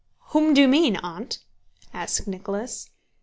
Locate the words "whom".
0.33-0.55